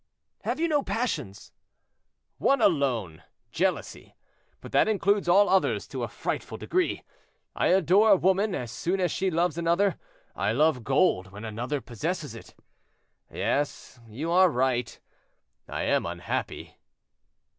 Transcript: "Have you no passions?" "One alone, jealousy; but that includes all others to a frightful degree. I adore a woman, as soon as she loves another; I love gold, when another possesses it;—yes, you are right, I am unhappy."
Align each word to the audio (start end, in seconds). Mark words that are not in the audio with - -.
"Have 0.45 0.59
you 0.59 0.67
no 0.67 0.81
passions?" 0.81 1.51
"One 2.39 2.59
alone, 2.59 3.21
jealousy; 3.51 4.15
but 4.59 4.71
that 4.71 4.87
includes 4.87 5.29
all 5.29 5.47
others 5.47 5.87
to 5.89 6.01
a 6.01 6.07
frightful 6.07 6.57
degree. 6.57 7.03
I 7.55 7.67
adore 7.67 8.09
a 8.09 8.15
woman, 8.15 8.55
as 8.55 8.71
soon 8.71 8.99
as 8.99 9.11
she 9.11 9.29
loves 9.29 9.59
another; 9.59 9.99
I 10.35 10.53
love 10.53 10.83
gold, 10.83 11.31
when 11.31 11.45
another 11.45 11.81
possesses 11.81 12.33
it;—yes, 12.33 13.99
you 14.09 14.31
are 14.31 14.49
right, 14.49 14.99
I 15.69 15.83
am 15.83 16.07
unhappy." 16.07 16.79